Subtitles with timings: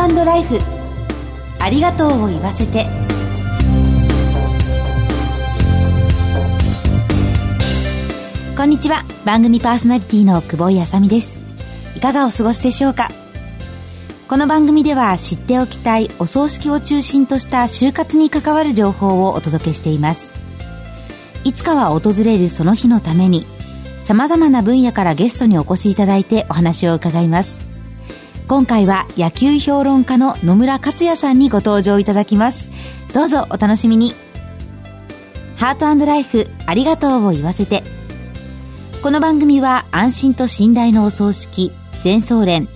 [0.00, 0.58] ートライフ。
[1.58, 2.86] ありがとうを言わせて。
[8.56, 9.04] こんにちは。
[9.24, 11.40] 番組パーソナリティの久保井あさみです。
[11.96, 13.10] いかがお過ごしでしょうか？
[14.28, 20.32] この番組では知っておきたいお葬式を中心とした就活に関わる情報をお届けしています。
[21.44, 23.44] いつかは訪れるその日のために
[24.00, 27.63] 様々な分野からゲストにお越しいただいてお話を伺います。
[28.46, 32.70] 今回は野球評論家の野村克也さんにご登場いただきます。
[33.14, 34.14] どうぞお楽しみに。
[35.56, 37.82] ハートライフありがとうを言わせて。
[39.02, 41.72] この番組は安心と信頼のお葬式
[42.02, 42.68] 全総連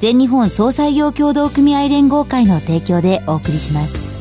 [0.00, 4.14] 全日本総裁業協同組合連合会の提供でお送りします。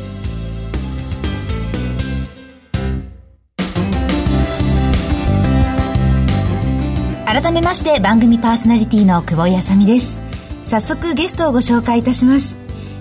[7.26, 10.25] 改めまして番組パーソナリティの久保井あさみです。
[10.66, 12.58] 早速ゲストをご紹介いたします。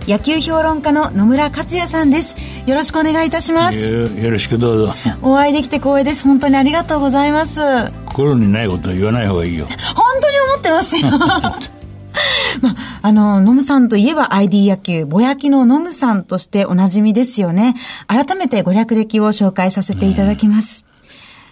[0.07, 2.37] 野球評論家の野村克也さんです。
[2.67, 3.79] よろしくお願いいたします。
[3.79, 4.95] よろしくどうぞ。
[5.23, 6.25] お会いできて光栄です。
[6.25, 7.61] 本当にありがとうございます。
[8.05, 9.67] 心にないこと言わない方がいいよ。
[9.97, 11.11] 本当に思ってますよ。
[12.61, 17.75] まあ、の、ノムさんといえば ID 野球、ぼやきのノムさんとしておなじみですよね。
[18.07, 20.85] 改めてご略歴を紹介させていただきます。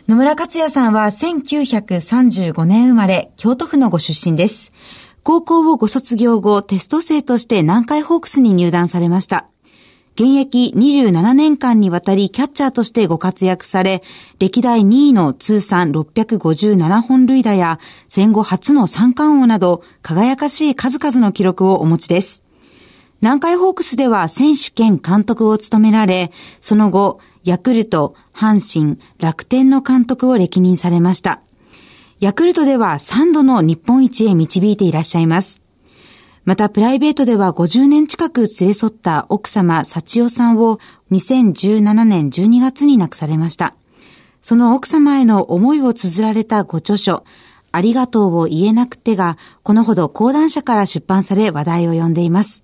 [0.09, 4.73] 野村克也さんは1935年生まれ、京都府のご出身です。
[5.25, 9.47] 高校をご卒業後、テスト生として南海ホークスに入団されました。
[10.15, 14.03] 現役27年間にわたりキャッチャーとしてご活躍され、
[14.41, 22.43] 歴代2位の通算657本塁打や戦後初の三冠王など輝かしい数々の記録をお持ちです。
[23.21, 31.43] 南海ホークスでは選手兼監督を務められ、その後、ヤクルト、阪神、楽天の監督を歴任されました。
[32.23, 35.61] ヤクルトでは3度の日本一へ導いていらっしゃいます。
[36.45, 40.79] またプライベートでは50年近く連れ添った奥様幸代さんを
[41.11, 43.75] 2017年12月に亡くされました。
[44.41, 47.25] その奥様への思いを綴られたご著書、
[47.73, 52.63] ありがとうを言えなくてが、このほど講談社から出版され話題を呼んでいます。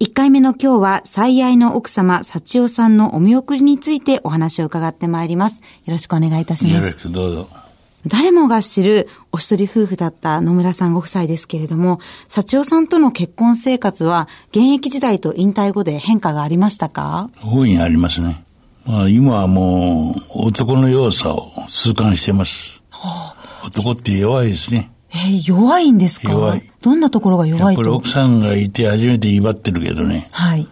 [0.00, 5.62] 1回目の今日は最愛の奥様、幸代さんのお見送りについてお話を伺ってまいります。
[5.86, 6.86] よろしくお願いいたします。
[6.86, 7.63] よろしくどうぞ。
[8.06, 17.30] 誰もが知るお一人夫婦だった野村さんご夫妻ですけれども、幸代さんとの結婚生活は現役時代と引退後で変化がありましたか？
[17.42, 18.44] 大いにありますね。
[18.84, 22.82] まあ今はもう男の弱さを痛感してます。
[22.90, 24.90] はあ、男って弱いですね。
[25.10, 26.30] えー、弱いんですか？
[26.30, 26.70] 弱い。
[26.82, 27.80] どんなところが弱いと？
[27.82, 30.28] やっぱり奥さんがいて初めて威張ってるけどね。
[30.30, 30.68] はい。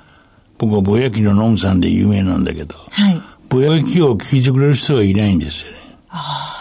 [0.59, 2.77] 僕はぼやきのノムさんで有名なんだけど。
[2.91, 3.23] はい。
[3.49, 5.79] ぼやきを聞いてくれる人がいないんですよね。
[6.11, 6.52] ああ。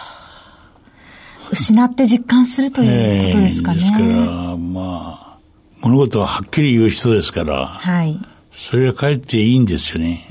[1.52, 3.80] 失って実感するということですかね。
[3.80, 5.36] ですから、まあ、
[5.82, 8.18] 物事ははっきり言う人ですから、はい。
[8.54, 10.26] それはかえっていいんですよね。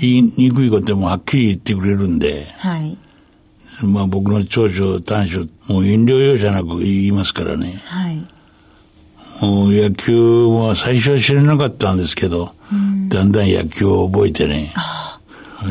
[0.00, 2.96] 言いにくいこともはっきり言ってくれるんで、はい。
[3.82, 7.82] まあ僕の長所、短所、もう遠慮用じゃなく言いますからね。
[7.84, 8.16] はい。
[9.40, 12.52] もう野球は最初は知らなかったんですけど、
[13.08, 14.72] だんだん野球を覚えてね。
[14.74, 15.03] あ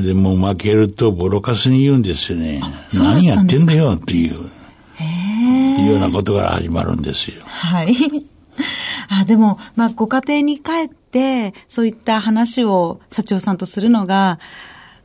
[0.02, 2.62] でも負けるとボロカスに言うんですよね。
[2.94, 4.50] 何やってんだよっていう。
[5.84, 7.42] いうようなことから始まるんですよ。
[7.46, 7.96] はい。
[9.10, 14.40] あ、でも、まあ、ご家庭に帰って、そういった話を幸男さんとするのが、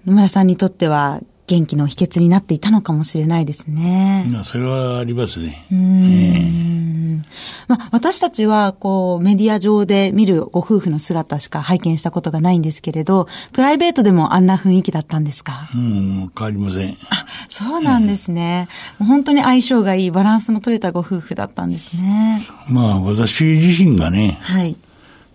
[0.07, 4.31] 野村さんにとっては元気の秘訣になっていたのかもしれないですね。
[4.45, 5.67] それはありますね。
[5.73, 7.25] うん、
[7.67, 15.71] まあ、私たちは、こう、メディア上で見るご夫婦の姿しか拝見したことがないんですけれど、プライベートでもあんな雰囲気だったんですか？
[15.75, 16.99] うん、変わりません。
[17.11, 18.69] あ、そうなんですね。
[18.99, 22.47] もう本当に相性がいい、バランスの取れたご夫婦だったんですね。
[22.69, 24.77] まあ、私自身がね、はい。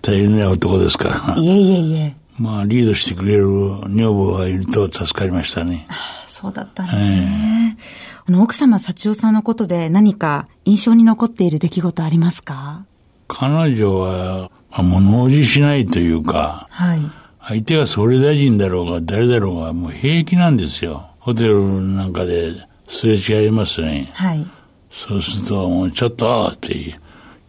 [0.03, 1.41] 大変な男ですから。
[1.41, 2.15] いえいえいえ。
[2.37, 5.87] まあ、リードしてくれる女房がいると助かりましたね。
[6.27, 7.77] そうだったんですね。
[8.25, 12.85] あの、奥様、幸代さんのことで何か印象に残っている出来事ありますか？
[13.27, 16.99] 彼女は、まあ、物おじしないというか、はい。
[17.39, 21.09] 相手が総理大臣だろうが誰だろうがもう平気なんですよ。
[21.19, 22.53] ホテルなんかで
[22.87, 24.09] すれ違いますね。
[24.13, 24.45] はい。
[24.89, 26.99] そうすると、もうちょっとって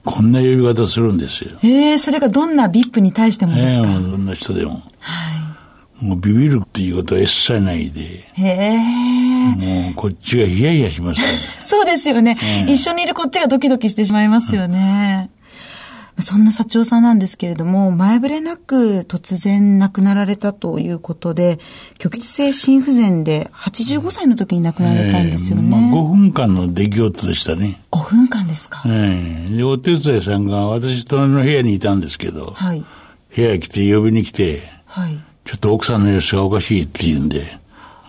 [0.04, 1.58] こんな呼び方するんですよ。
[1.62, 3.88] ええー、それがどんな VIP に対してもですか？
[3.88, 4.82] ええー、どんな人でも。
[5.00, 5.30] は
[6.00, 6.04] い。
[6.04, 8.00] もうビビるっていうことは一切ないで。
[8.34, 9.84] へえ。
[9.84, 11.26] もうこっちがヒヤヒヤします、ね、
[11.64, 12.36] そうですよね、
[12.68, 15.30] 一緒にいるこっちがドキドキしてしまいますよね。
[16.20, 21.58] そんな社長さんなんですけれども、前触れなく突然亡くなられたということで、
[22.00, 25.62] 虚血性心不全で85歳の時に亡くなられたんですよね。
[25.64, 27.80] えーまあ、5分間の出来事でしたね。
[28.04, 32.84] 5分間ですかええで、お手伝いさんが私隣の部屋にいたんですけど、はい。
[33.34, 35.18] 部屋来て呼びに来て、はい。
[35.44, 37.58] ちょっと奥さんの様子がおかしいって言うんで、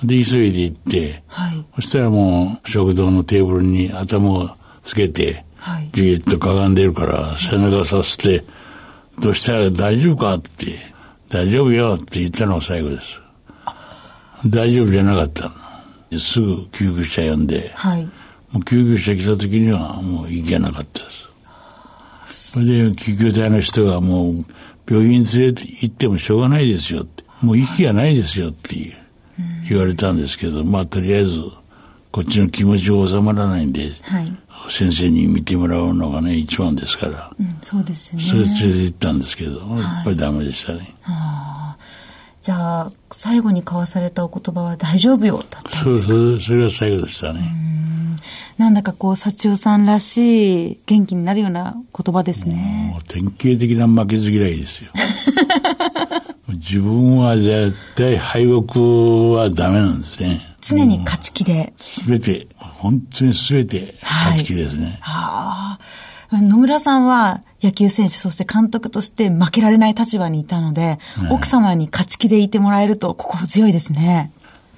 [0.03, 1.65] で、急いで行って、はい。
[1.75, 4.49] そしたらもう食堂のテーブルに頭を
[4.81, 5.89] つけて、はい。
[5.93, 8.43] じーっとかがんでるから背中させて、
[9.19, 10.77] どうしたら大丈夫かって、
[11.29, 13.21] 大丈夫よって言ったのが最後です。
[14.45, 16.19] 大丈夫じゃなかったの。
[16.19, 18.09] すぐ救急車呼んで、はい。
[18.55, 21.09] もう救急車来た時にはもう行けなかったで
[22.25, 22.53] す。
[22.53, 24.35] それで救急隊の人がもう
[24.89, 28.95] 病院連れて行ってもしょうがないですよって、もう息がないですよって
[29.67, 31.41] 言われたんですけど、まあとりあえず
[32.11, 34.33] こっちの気持ちが収まらないんで、はい。
[34.69, 38.23] 先生に見てもらうのがね、一番ですから、うん、そうですね。
[38.23, 40.95] それ連れて行ったんですけど、やっぱりダメでしたね。
[42.41, 45.69] じゃあ、最後に交わされたお言葉は大丈夫よ、だった。
[45.77, 47.74] そうそう、それが最後でしたね。
[48.57, 52.91] なんだかこう、幸代さんらしい、元気になるような言葉ですね。
[52.93, 54.91] もう典型的な負けず嫌いですよ。
[56.47, 60.41] 自分は絶対敗北はダメなんですね。
[60.61, 61.73] 常に勝ち気で。
[61.77, 64.97] すべて、本当にすべて勝ち気ですね。
[65.01, 65.79] はあ。
[66.31, 70.99] 野村さんは野球選手、そして監督として負けられない立場にいたので、
[71.29, 74.31] 奥様に勝ち気でいてもらえると心強いですね。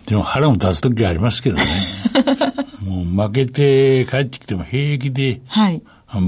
[0.07, 1.63] でも腹も立つ時ありますけどね。
[2.81, 5.81] もう負けて帰ってきても平気ではい。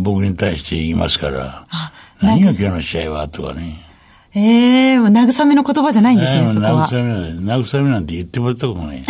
[0.04, 3.82] 僕に対して言いますから、あ何が今日の試合はとかね。
[4.36, 6.88] ええもう慰めの言葉じゃないんですね、ええそこは。
[6.90, 7.14] 慰め
[7.48, 8.98] なん慰めなんて言ってもらったことない。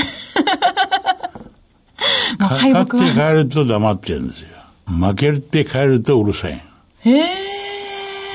[2.39, 3.11] もう敗勝って。
[3.11, 4.47] 帰ると黙ってるんですよ。
[4.87, 6.63] 負けるって帰るとうるさい。
[7.05, 7.23] ええ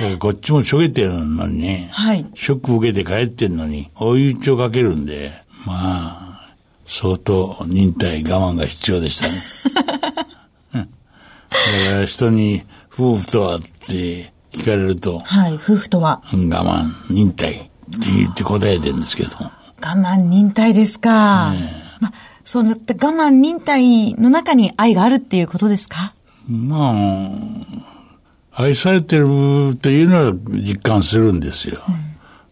[0.00, 2.26] だからこっちもしょげてるのにね、はい。
[2.34, 6.54] ショック受けて帰ってんのに、追い打ちをかけるんで、まあ、
[6.86, 9.34] 相当忍耐、我慢が必要でしたね。
[10.74, 10.88] うん
[11.86, 15.54] だから人に、夫婦とはって聞かれると、はい。
[15.54, 16.22] 夫婦とは。
[16.32, 19.50] うん我慢、忍耐って言って答えてるんですけど、我
[19.80, 21.10] 慢忍耐ですか。
[22.00, 22.12] まあ、
[22.44, 26.12] そうやって我慢忍耐の中に愛があるっていうことですか？
[26.48, 26.94] ま
[28.52, 31.82] あ、愛されてるというのは実感するんですよ。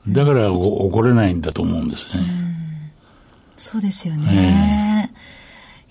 [0.09, 2.25] だからお怒れないんだと思うんですね。
[3.63, 5.13] そうですよね。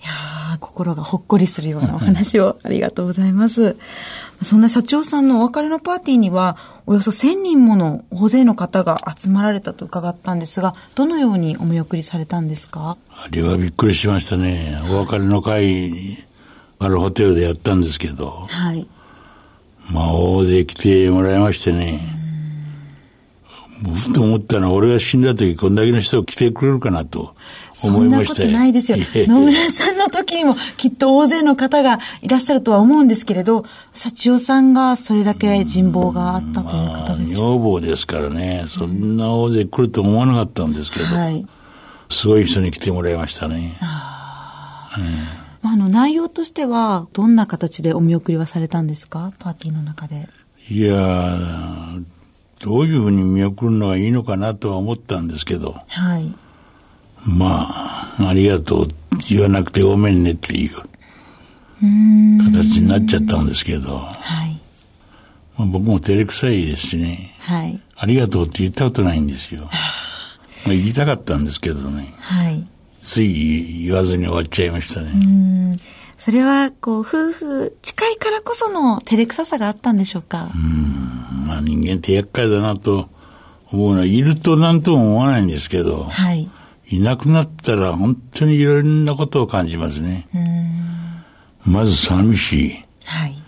[0.02, 3.76] いやー心がほっこりするようなお話をありがとうございます。
[4.42, 12.96] そんな幸男さんのお別れのパーティーには、およそ1000人もの大勢の方が集まられたと伺ったんですが、どのようにお見送りされたんですか？
[13.10, 14.78] あれはびっくりしましたね。
[14.90, 16.18] お別れの会に、
[16.80, 18.86] あるホテルでやったんですけど、はい。
[19.90, 21.92] まあ大勢来てもらいましてね。
[21.92, 22.21] もう
[23.82, 27.34] ふと思ったのは、俺が死んだ時こんだけの人来てくれるかなと
[27.72, 28.98] そんなこと思いましたないですよ。
[29.14, 37.40] え野村さんの時にもきっと大勢の方がいらっしゃるとは思うんですけれど、幸代さんがそれだけ人望があったというまあ方ですよ。
[37.54, 41.44] 女房ですからね、そんな大勢来ると思わなかったんですけど、はい。
[42.08, 43.76] すごい人に来てもらいましたね。
[43.80, 49.32] まあ、あの、内容としては、どんな形でお見送りはされたんですか？
[49.38, 50.28] パーティーの中で。
[50.68, 52.04] いやー、
[52.62, 56.32] どういうふうに見送るのがいいのかなとは思ったんですけど、はい。
[57.26, 58.88] まあ、ありがとう
[59.28, 60.76] 言わなくてごめんねっていう
[62.44, 64.60] 形になっちゃったんですけど、はい。
[65.58, 67.80] まあ、僕も照れくさいですしね、はい。
[67.96, 69.62] ありがとうって言ったことないんですよ。
[69.62, 72.64] まあ、言いたかったんですけどね、はい。
[73.02, 75.10] つい言わずに終わっちゃいましたね。
[75.12, 75.76] うん。
[76.16, 80.50] それは、こう、夫婦近いからこその照れくささがあったんでしょうか、
[81.52, 83.08] まあ、人間って厄介だなと
[83.70, 86.48] 思うのは、いると何とも思わないんですけど、はい。
[86.88, 90.28] いなくなったら本当にいろんなことを感じますね。
[91.64, 92.84] まず寂しい。
[93.04, 93.38] はい。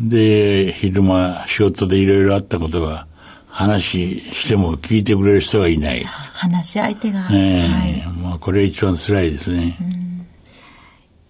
[0.00, 3.06] で、昼間仕事でいろいろあったことが
[3.48, 6.04] 話しても聞いてくれる人がいない。
[6.04, 7.28] 話し相手が。
[7.30, 8.02] ええはい。
[8.22, 9.76] まあこれ一番辛いですね。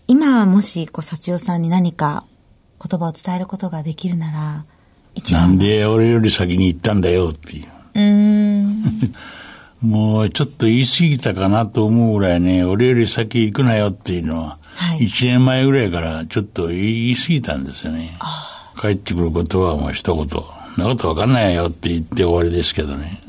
[0.07, 2.27] 今はもし、こう、幸代さんに何か
[2.79, 4.65] 言葉を伝えることができるなら。
[5.33, 7.67] なんで俺より先に行ったんだよっていう。
[7.95, 8.85] うーん。
[9.83, 18.09] もうちょっと言い過ぎたかなと思うぐらいね、俺より先行くなよっていうのは、はい一年前ぐらいからちょっと言い過ぎたんですよね。
[18.81, 20.27] 帰ってくることはもう一言、
[20.79, 23.21] なことわかんないよって言って終わりですけどね。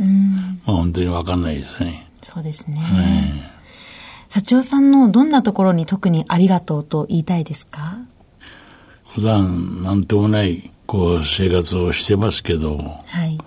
[0.66, 2.08] まあ本当にわかんないですね。
[2.22, 2.82] そうですね。
[4.30, 7.98] 幸代さんのどんなところに特にありがとうと言いたいですか？
[9.14, 13.38] 普段なんともないこう生活をしてますけど、はい。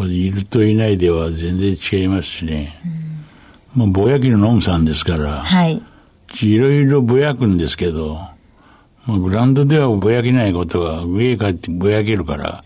[0.00, 2.78] いるといないでは全然違いますしね。
[3.74, 5.82] まあぼやきのノムさんですから、はい。
[6.42, 8.20] いろいろぼやくんですけど、
[9.06, 12.62] まあ、グラウンドではぼやけないことが上へ帰ってぼやけるから、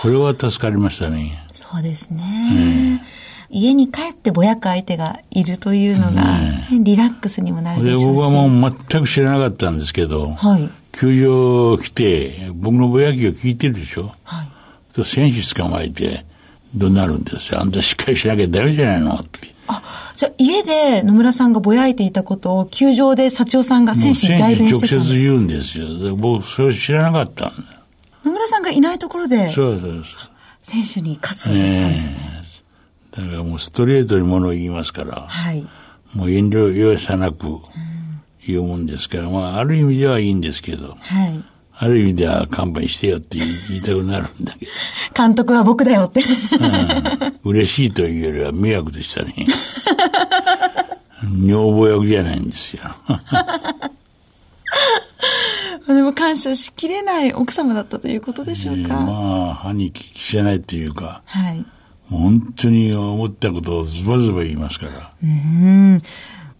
[0.00, 1.46] これは助かりましたね。
[1.52, 3.02] そうですね。
[3.50, 8.06] 家に帰ってぼやく相手がいるというのが、ね、リラックスにもなるでしょうし。
[8.06, 14.12] 僕はもう全く知らなかったんですけど、はい、球場来て、僕のぼやきを聞いてるでしょ？
[14.24, 14.48] はい、
[14.92, 16.24] と選手捕まえて、
[16.74, 17.52] どうなるんです？
[17.52, 17.60] よ。
[17.60, 19.16] あんたしっかりしなきゃダメじゃないの？
[19.16, 19.54] って。
[19.66, 19.82] あ、
[20.16, 26.16] じゃあ家で野村さんがぼやいていたことを球場で幸男さんが選手に代弁してたんです直接言うんですよ。
[26.16, 27.82] 僕、それ知らなかったんだ
[28.24, 30.02] 野村さんがいないところで、そうそうそう。
[30.60, 32.16] 選手に勝つんですね。
[33.10, 35.66] だからもうストレートにものを言いますから、はい、
[36.14, 37.46] もう遠慮容赦なく
[38.46, 41.44] 言うもんですから、まあ、ある意味ではいいんですけど、はい、
[41.76, 44.72] ある意味では勘弁してよって言いたくなるんだけど。
[45.14, 46.20] 監督は僕だよって。
[46.20, 49.34] うん、嬉しいというよりは迷惑でしたね。
[51.24, 52.82] 女房役じゃないんですよ。
[55.86, 58.80] でも感謝しきれない奥様だったということでしょうか。
[58.80, 61.64] えー、まあ、歯に着せないというか、はい、
[62.10, 65.10] 本当に思ったことをズバズバ言いますから。
[65.22, 66.00] うん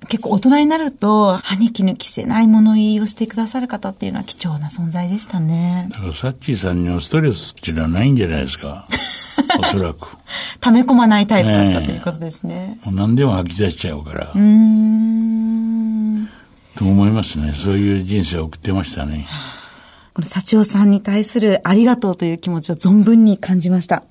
[0.08, 5.88] 結構大人になると、歯に衣着せない物言いをしてくださる方っていうのは貴重な存在でしたね。
[5.90, 8.86] だからサッチーさんにはストレスっていうのはないんじゃないですか。
[9.58, 10.16] おそらく。
[10.60, 12.78] 溜め込まないタイプだったということですね。
[12.84, 14.32] もう何でも吐き出しちゃうから。
[14.34, 16.28] うん。
[16.76, 17.52] と思いますね。
[17.52, 19.26] そういう人生を送ってましたね。
[20.14, 24.04] この幸男さんに対するありがとうという気持ちを存分に感じました。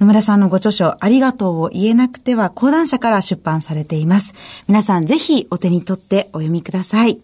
[0.00, 4.32] 野村さんのご著書、ありがとうを言えなくては講談社から出版されています。
[4.66, 7.20] 皆さんぜひお手に取ってお読みください。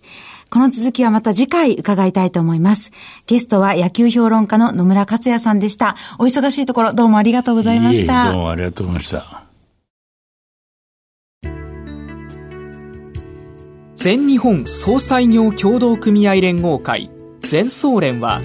[0.50, 2.92] この続きはまた次回伺いたいと思います。
[3.26, 5.96] ゲストは野球評論家の野村克也さんでした。
[6.18, 8.26] お忙しいところどうもありがとうございました。
[8.26, 9.42] いえどうもありがとうございました。
[13.94, 18.42] 全日本総裁業協同組合連合会全総連は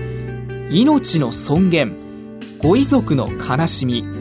[0.71, 1.97] 命の尊厳
[2.59, 4.20] ご遺族の悲しみ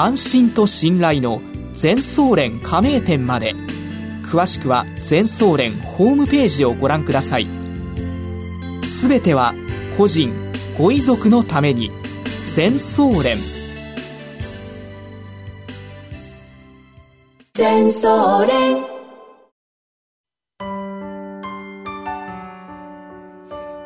[0.00, 1.42] 安心と信頼の
[1.74, 3.54] 全総連加盟店まで。
[4.30, 7.46] 詳しくは全総連ホームページをご覧ください。
[8.82, 9.54] すべては
[9.96, 10.32] 個人
[10.76, 11.90] ご遺族のために。
[12.46, 13.36] 全総連。
[17.54, 18.98] 全総連。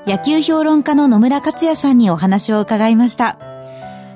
[0.07, 3.52] 野球評論家の野村克也さんにお話を伺いました。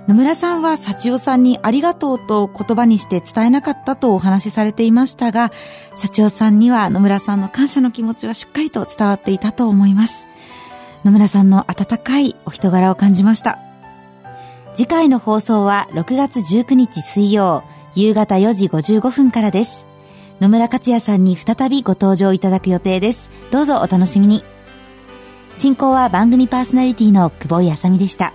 [0.08, 5.50] 野村さんは幸代さんにありがとうと言葉にして伝えなかったとお話しされていましたが、
[5.96, 10.28] 幸代さんには野村さんの感謝の気持ちはしっかりと伝わっていたと思います。
[11.04, 13.58] 野村さんの温かいお人柄を感じました。
[14.74, 17.64] 次回の放送は6月19日水曜、
[17.96, 19.86] 夕方4時55分からです。
[20.40, 23.28] 野村克也さんに再びご登場いただく予定です。
[23.50, 24.44] どうぞお楽しみに。
[25.56, 28.34] 進行は番組パーソナリティの久保井あさみでした。